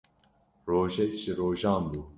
Rojek 0.71 1.11
ji 1.21 1.31
rojan 1.39 1.83
bû 1.91 2.01